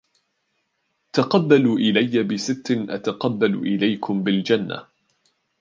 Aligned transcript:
تَقَبَّلُوا 1.13 1.77
إلَيَّ 1.77 2.23
بِسِتٍّ 2.23 2.71
أَتَقَبَّلُ 2.71 3.55
إلَيْكُمْ 3.59 4.23
بِالْجَنَّةِ 4.23 4.87